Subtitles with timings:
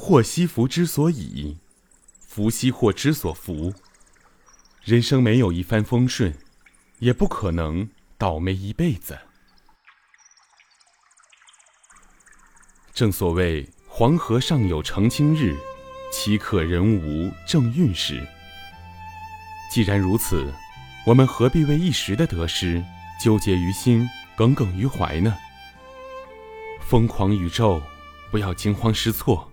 [0.00, 1.58] 祸兮福之所倚，
[2.20, 3.74] 福兮祸之所伏。
[4.82, 6.32] 人生没有一帆风顺，
[7.00, 9.18] 也不可能倒霉一辈子。
[12.94, 15.54] 正所谓“黄河上有澄清日，
[16.12, 18.24] 岂可人无正运时”。
[19.70, 20.50] 既然如此，
[21.04, 22.82] 我们何必为一时的得失
[23.22, 25.36] 纠结于心、耿耿于怀呢？
[26.80, 27.82] 疯狂宇宙，
[28.30, 29.47] 不要惊慌失措。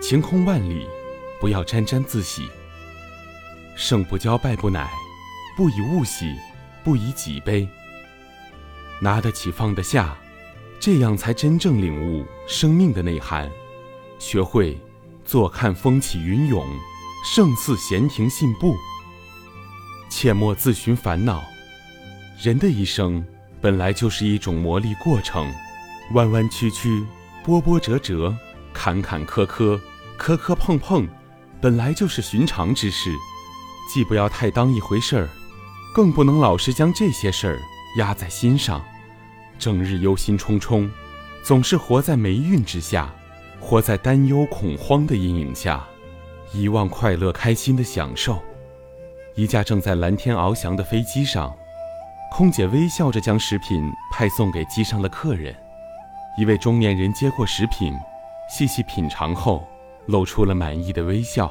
[0.00, 0.86] 晴空万里，
[1.40, 2.48] 不要沾沾自喜。
[3.74, 4.88] 胜不骄，败不馁，
[5.56, 6.34] 不以物喜，
[6.84, 7.68] 不以己悲。
[9.00, 10.16] 拿得起，放得下，
[10.78, 13.50] 这样才真正领悟生命的内涵，
[14.18, 14.78] 学会
[15.24, 16.64] 坐看风起云涌，
[17.24, 18.76] 胜似闲庭信步。
[20.08, 21.42] 切莫自寻烦恼。
[22.42, 23.24] 人的一生
[23.60, 25.52] 本来就是一种磨砺过程，
[26.12, 27.04] 弯弯曲曲，
[27.42, 28.34] 波波折折。
[28.76, 29.80] 坎坎坷坷，
[30.18, 31.08] 磕磕碰碰，
[31.62, 33.10] 本来就是寻常之事，
[33.90, 35.28] 既不要太当一回事儿，
[35.94, 37.58] 更不能老是将这些事儿
[37.96, 38.84] 压在心上，
[39.58, 40.90] 整日忧心忡忡，
[41.42, 43.10] 总是活在霉运之下，
[43.58, 45.82] 活在担忧恐慌的阴影下，
[46.52, 48.42] 遗忘快乐开心的享受。
[49.36, 51.50] 一架正在蓝天翱翔的飞机上，
[52.30, 55.56] 空姐微笑着将食品派送给机上的客人，
[56.38, 57.94] 一位中年人接过食品。
[58.48, 59.66] 细细品尝后，
[60.06, 61.50] 露出了满意的微笑。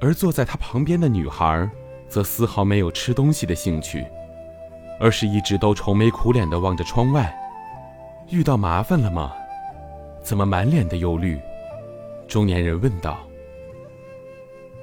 [0.00, 1.68] 而坐在他旁边的女孩，
[2.08, 4.04] 则丝毫没有吃东西的兴趣，
[5.00, 7.34] 而是一直都愁眉苦脸地望着窗外。
[8.30, 9.32] 遇到麻烦了吗？
[10.22, 11.40] 怎么满脸的忧虑？
[12.28, 13.18] 中年人问道。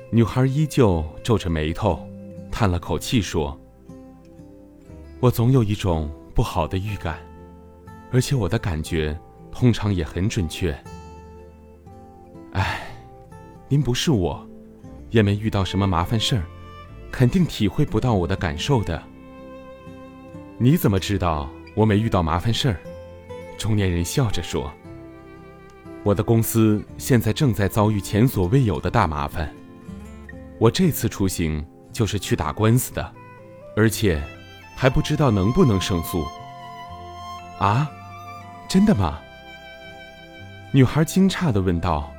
[0.10, 2.00] 女孩依旧皱着眉头，
[2.52, 3.58] 叹了口气说
[5.22, 7.18] ：“我总有一种不好的预感，
[8.12, 9.18] 而且我的感觉……”
[9.52, 10.72] 通常也很准确。
[12.54, 12.82] 哎，
[13.68, 14.48] 您不是我，
[15.10, 16.44] 也没遇到什么麻烦事儿，
[17.12, 19.02] 肯定体会不到我的感受的。
[20.58, 22.78] 你怎么知道我没遇到麻烦事儿？
[23.58, 24.72] 中年人笑着说
[26.04, 29.54] ：“我的公司现在正在遭遇前所未有的大麻烦。
[30.60, 33.14] 我这次出行就是去打官司的，
[33.78, 34.22] 而且
[34.76, 36.26] 还不知道能不能胜诉。”
[37.60, 37.90] 啊，
[38.68, 39.20] 真的吗？
[40.74, 42.10] 女孩惊诧的问道：“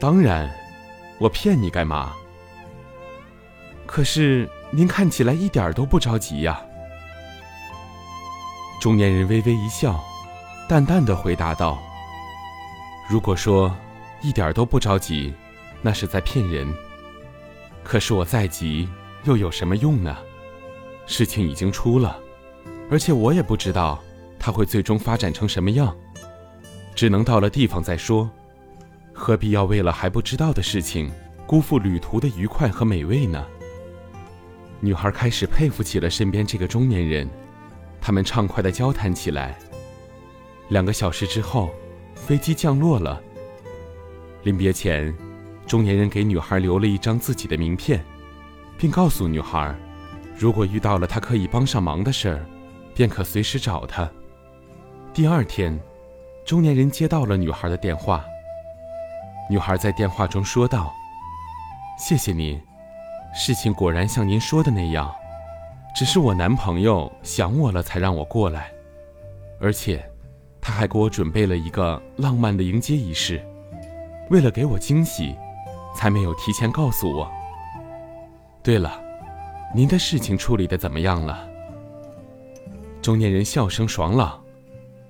[0.00, 0.52] 当然，
[1.20, 2.12] 我骗你干嘛？
[3.86, 6.60] 可是您看起来一点都不着急呀。”
[8.82, 10.02] 中年人微微一笑，
[10.68, 11.78] 淡淡的回答道
[13.08, 13.72] ：“如果说
[14.20, 15.32] 一点都不着急，
[15.80, 16.66] 那是在骗人。
[17.84, 18.88] 可是我再急
[19.22, 20.16] 又有什么用呢？
[21.06, 22.18] 事情已经出了，
[22.90, 24.02] 而且我也不知道
[24.40, 25.96] 它会最终发展成什么样。”
[27.04, 28.30] 只能到了地方再说，
[29.12, 31.12] 何必要为了还不知道的事情
[31.46, 33.44] 辜负旅途的愉快和美味呢？
[34.80, 37.28] 女孩开始佩服起了身边这个中年人，
[38.00, 39.58] 他们畅快地交谈起来。
[40.68, 41.68] 两个小时之后，
[42.14, 43.20] 飞机降落了。
[44.42, 45.14] 临别前，
[45.66, 48.02] 中年人给女孩留了一张自己的名片，
[48.78, 49.78] 并告诉女孩，
[50.38, 52.46] 如果遇到了他可以帮上忙的事儿，
[52.94, 54.10] 便可随时找他。
[55.12, 55.78] 第二天。
[56.44, 58.24] 中年人接到了女孩的电话。
[59.48, 60.92] 女孩在电话中说道
[61.98, 62.60] ：“谢谢您，
[63.34, 65.14] 事情果然像您说的那样，
[65.94, 68.70] 只是我男朋友想我了才让我过来，
[69.58, 70.04] 而且
[70.60, 73.42] 他还给我准备了一个浪漫的迎接仪式，
[74.28, 75.34] 为了给我惊喜，
[75.94, 77.30] 才没有提前告诉我。
[78.62, 79.00] 对了，
[79.74, 81.48] 您的事情处理的怎么样了？”
[83.00, 84.42] 中年人笑声爽朗：“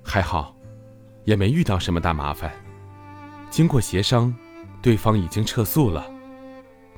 [0.01, 0.54] 还好。”
[1.25, 2.53] 也没遇到什么大麻烦。
[3.49, 4.33] 经过协商，
[4.81, 6.09] 对方已经撤诉了。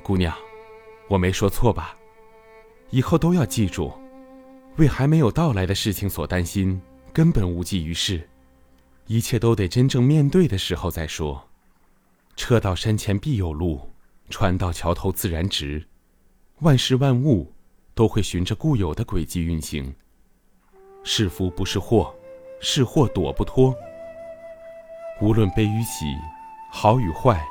[0.04, 0.34] 姑娘，
[1.08, 1.98] 我没说错吧？
[2.90, 3.92] 以后都要记住，
[4.78, 6.80] 为还没有到来的事情所担心，
[7.12, 8.30] 根本无济于事。
[9.08, 11.42] 一切都得真正面对的时候再说。
[12.36, 13.92] 车到山前必有路，
[14.30, 15.84] 船到桥头自然直。
[16.60, 17.54] 万事万物
[17.94, 19.94] 都会循着固有的轨迹运行。
[21.04, 22.14] 是福不是祸，
[22.60, 23.76] 是祸躲不脱。
[25.20, 26.16] 无论悲与喜，
[26.70, 27.44] 好与坏，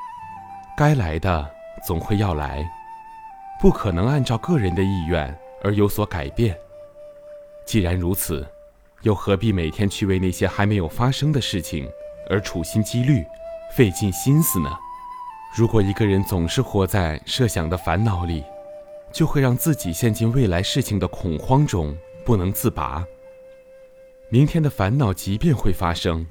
[0.77, 1.49] 该来的
[1.85, 2.65] 总会要来，
[3.59, 6.57] 不可能按照个人的意愿而有所改变。
[7.65, 8.47] 既然如此，
[9.01, 11.89] 又何必每天去为那些还没有发生的事情
[12.29, 13.25] 而处心积虑、
[13.75, 14.69] 费尽心思呢？
[15.53, 18.45] 如果一个人总是活在设想的烦恼里，
[19.11, 21.93] 就会让自己陷进未来事情的恐慌中
[22.23, 23.05] 不能自拔。
[24.29, 26.25] 明天的烦恼即便会发生。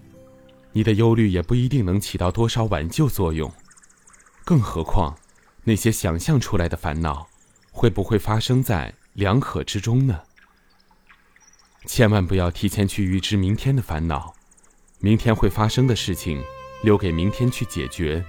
[0.76, 3.50] 你的忧虑也不一定能起到多少挽救作用。
[4.44, 5.16] 更何况，
[5.64, 7.26] 那些想象出来的烦恼，
[7.72, 10.20] 会不会发生在两可之中呢？
[11.86, 14.34] 千万不要提前去预知明天的烦恼，
[14.98, 16.44] 明天会发生的事情，
[16.82, 18.22] 留给明天去解决。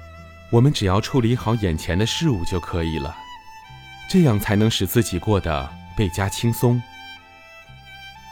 [0.49, 3.13] 我们只要处理好眼前的事物就可以了，
[4.09, 6.81] 这样才能使自己过得倍加轻松。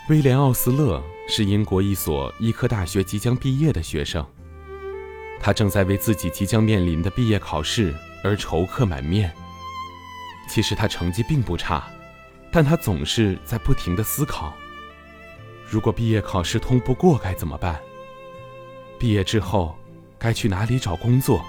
[0.07, 4.25] 威廉·奥斯勒是英国一所医科大学即将毕业的学生，
[5.39, 7.93] 他正在为自己即将面临的毕业考试
[8.23, 9.33] 而愁客满面。
[10.47, 11.83] 其实他成绩并不差，
[12.51, 14.53] 但他总是在不停地思考。
[15.67, 17.81] 如果毕业考试通不过该怎么办？
[18.99, 19.75] 毕业之后
[20.19, 21.43] 该去哪里找工作？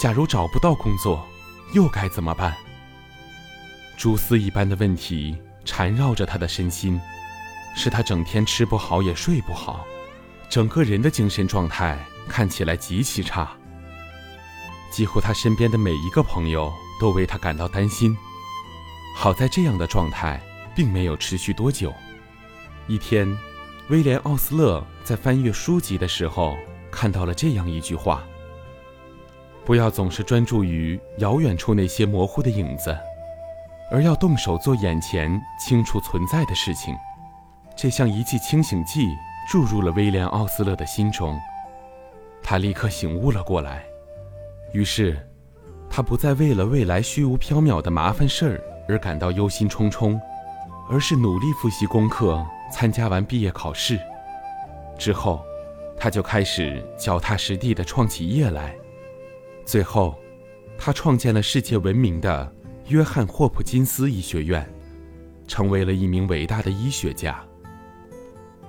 [0.00, 1.26] 假如找不到工作，
[1.72, 2.54] 又该怎么办？
[3.96, 7.00] 蛛丝一般的问题缠绕着他的身心，
[7.74, 9.84] 是他整天吃不好也睡不好，
[10.48, 11.98] 整个人的精神状态
[12.28, 13.50] 看起来极其差。
[14.90, 18.16] 几乎他身边的每一个朋友都为他感到担心。
[19.16, 20.40] 好在这样的状态
[20.74, 21.92] 并没有持续多久。
[22.86, 23.36] 一天，
[23.88, 26.56] 威廉·奥斯勒在翻阅书籍的时候，
[26.90, 28.22] 看到了这样一句话
[29.64, 32.96] ：“不要总是专注于遥远处那些模糊的影子，
[33.90, 36.94] 而要动手做眼前清楚存在的事情。”
[37.76, 39.08] 这像一剂清醒剂
[39.50, 41.38] 注入了威廉·奥斯勒的心中，
[42.42, 43.84] 他立刻醒悟了过来。
[44.72, 45.16] 于是，
[45.90, 50.18] 他不再为了未来虚无缥缈的麻烦事儿而感到忧心忡忡，
[50.88, 52.44] 而是努力复习功课。
[52.72, 54.00] 参加完毕业考试
[54.98, 55.44] 之后，
[55.96, 58.74] 他就开始脚踏实地地创起业来。
[59.64, 60.16] 最后，
[60.76, 62.52] 他创建了世界闻名的
[62.88, 64.68] 约翰霍普金斯医学院，
[65.46, 67.44] 成为了一名伟大的医学家。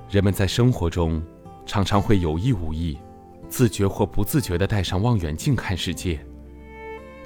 [0.10, 1.24] 人们在生活中
[1.66, 2.98] 常常会有意无意、
[3.50, 6.19] 自觉或不自觉地戴上望远镜看世界，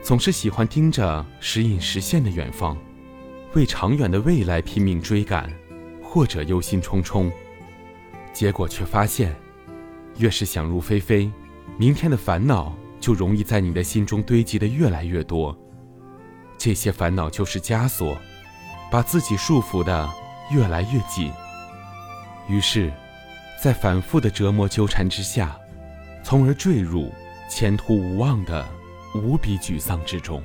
[0.02, 2.78] 总是喜欢盯着时隐时现的远方，
[3.54, 5.52] 为长远的未来拼命追赶。
[6.12, 7.32] 或者忧心忡忡，
[8.34, 9.36] 结果却发现，
[10.18, 11.32] 越是想入非非，
[11.78, 15.56] 明天的烦恼就容易在你的心中堆积的越来越多。
[16.58, 18.18] 这些烦恼就是枷锁，
[18.92, 20.10] 把自己束缚的
[20.50, 21.32] 越来越紧。
[22.50, 22.92] 于是，
[23.62, 25.56] 在反复的折磨纠缠之下，
[26.24, 27.14] 从而坠入
[27.48, 28.68] 前途无望的
[29.14, 30.42] 无比沮丧之中。